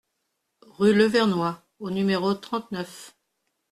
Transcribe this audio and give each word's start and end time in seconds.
Rue 0.63 0.93
Le 0.95 1.03
Vernois 1.05 1.61
au 1.79 1.91
numéro 1.91 2.33
trente-neuf 2.33 3.15